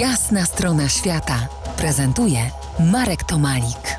[0.00, 1.48] Jasna strona świata
[1.78, 2.38] prezentuje
[2.92, 3.98] Marek Tomalik.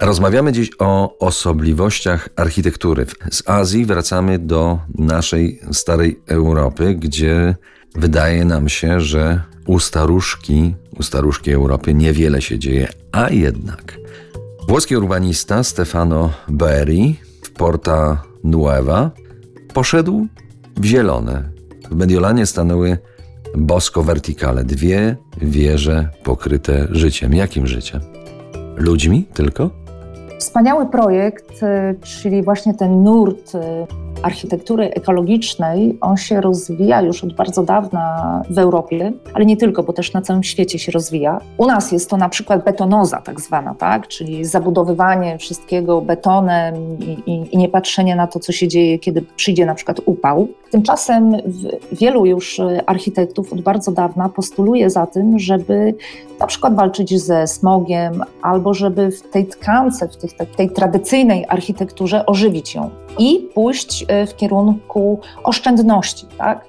[0.00, 3.06] Rozmawiamy dziś o osobliwościach architektury.
[3.30, 7.56] Z Azji wracamy do naszej starej Europy, gdzie
[7.94, 13.96] wydaje nam się, że u staruszki, u staruszki Europy niewiele się dzieje, a jednak.
[14.68, 19.10] Włoski urbanista Stefano Berri w Porta Nueva
[19.74, 20.26] poszedł
[20.76, 21.50] w zielone.
[21.90, 22.98] W Mediolanie stanęły
[23.56, 27.34] bosko verticale, dwie wieże pokryte życiem.
[27.34, 28.00] Jakim życiem?
[28.76, 29.70] Ludźmi tylko?
[30.38, 31.66] Wspaniały projekt, y,
[32.00, 33.58] czyli właśnie ten nurt y,
[34.22, 39.92] architektury ekologicznej, on się rozwija już od bardzo dawna w Europie, ale nie tylko, bo
[39.92, 41.40] też na całym świecie się rozwija.
[41.56, 44.08] U nas jest to na przykład betonoza tak zwana, tak?
[44.08, 49.22] czyli zabudowywanie wszystkiego betonem i, i, i nie patrzenie na to, co się dzieje, kiedy
[49.36, 50.48] przyjdzie na przykład upał.
[50.70, 51.36] Tymczasem
[51.92, 55.94] wielu już architektów od bardzo dawna postuluje za tym, żeby
[56.40, 62.26] na przykład walczyć ze smogiem, albo żeby w tej tkance, w tej, tej tradycyjnej architekturze
[62.26, 66.26] ożywić ją i pójść w kierunku oszczędności.
[66.38, 66.64] Tak?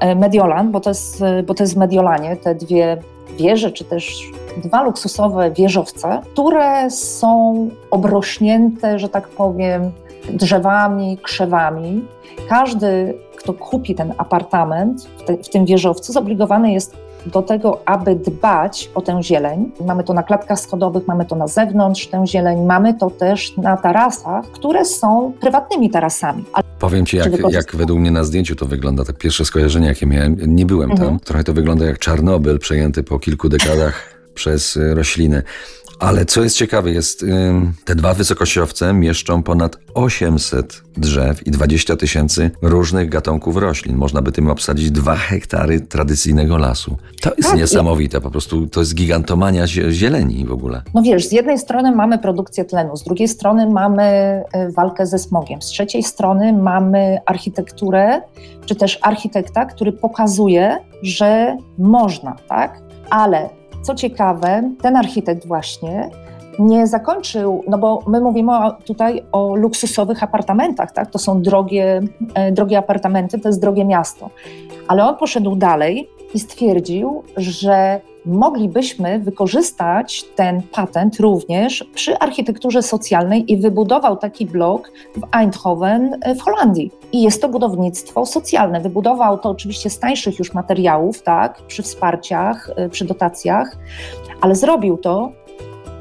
[0.00, 3.02] E, Mediolan, bo to, jest, bo to jest Mediolanie, te dwie
[3.38, 4.30] wieże, czy też
[4.64, 9.92] dwa luksusowe wieżowce, które są obrośnięte, że tak powiem,
[10.32, 12.04] drzewami, krzewami.
[12.48, 16.96] Każdy, kto kupi ten apartament w, te, w tym wieżowcu, zobligowany jest
[17.26, 19.72] do tego, aby dbać o tę zieleń.
[19.86, 23.76] Mamy to na klatkach schodowych, mamy to na zewnątrz, tę zieleń, mamy to też na
[23.76, 26.44] tarasach, które są prywatnymi tarasami.
[26.78, 30.36] Powiem Ci, jak, jak według mnie na zdjęciu to wygląda, tak pierwsze skojarzenie, jakie miałem,
[30.46, 31.08] nie byłem mhm.
[31.08, 35.42] tam, trochę to wygląda jak Czarnobyl przejęty po kilku dekadach przez y, rośliny.
[35.98, 37.24] Ale co jest ciekawe, jest
[37.84, 43.96] te dwa wysokościowce mieszczą ponad 800 drzew i 20 tysięcy różnych gatunków roślin.
[43.96, 46.96] Można by tym obsadzić dwa hektary tradycyjnego lasu.
[47.20, 50.82] To jest tak, niesamowite, po prostu to jest gigantomania zieleni w ogóle.
[50.94, 55.18] No wiesz, z jednej strony mamy produkcję tlenu, z drugiej strony mamy e, walkę ze
[55.18, 58.20] smogiem, z trzeciej strony mamy architekturę,
[58.66, 62.80] czy też architekta, który pokazuje, że można, tak?
[63.10, 66.10] Ale co ciekawe, ten architekt właśnie
[66.58, 68.52] nie zakończył, no bo my mówimy
[68.84, 71.10] tutaj o luksusowych apartamentach, tak?
[71.10, 72.00] To są drogie,
[72.34, 74.30] e, drogie apartamenty, to jest drogie miasto.
[74.88, 83.52] Ale on poszedł dalej i stwierdził, że moglibyśmy wykorzystać ten patent również przy architekturze socjalnej
[83.52, 86.90] i wybudował taki blok w Eindhoven e, w Holandii.
[87.12, 88.80] I jest to budownictwo socjalne.
[88.80, 93.76] Wybudował to oczywiście z tańszych już materiałów, tak, przy wsparciach, e, przy dotacjach,
[94.40, 95.32] ale zrobił to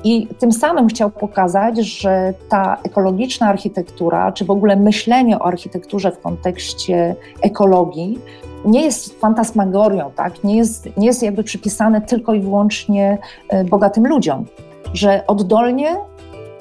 [0.07, 6.11] i tym samym chciał pokazać, że ta ekologiczna architektura, czy w ogóle myślenie o architekturze
[6.11, 8.19] w kontekście ekologii,
[8.65, 10.43] nie jest fantasmagorią, tak?
[10.43, 13.17] nie, jest, nie jest jakby przypisane tylko i wyłącznie
[13.49, 14.45] e, bogatym ludziom,
[14.93, 15.95] że oddolnie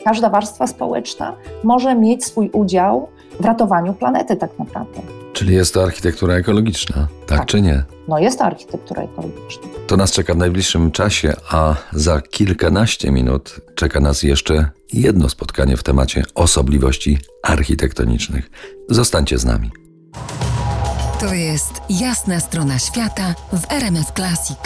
[0.05, 3.09] każda warstwa społeczna może mieć swój udział
[3.41, 5.16] w ratowaniu planety tak naprawdę.
[5.37, 7.83] Czyli jest to architektura ekologiczna, tak, tak, czy nie?
[8.09, 9.69] No jest to architektura ekologiczna.
[9.87, 15.77] To nas czeka w najbliższym czasie, a za kilkanaście minut czeka nas jeszcze jedno spotkanie
[15.77, 18.51] w temacie osobliwości architektonicznych.
[18.89, 19.71] Zostańcie z nami.
[21.21, 24.59] To jest jasna strona świata w RMS Classic.